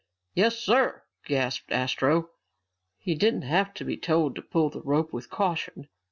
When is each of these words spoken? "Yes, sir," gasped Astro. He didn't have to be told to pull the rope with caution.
"Yes, 0.33 0.57
sir," 0.57 1.03
gasped 1.25 1.71
Astro. 1.71 2.31
He 2.97 3.13
didn't 3.13 3.43
have 3.43 3.71
to 3.75 3.85
be 3.85 3.97
told 3.97 4.35
to 4.35 4.41
pull 4.41 4.71
the 4.71 4.81
rope 4.81 5.13
with 5.13 5.29
caution. 5.29 5.89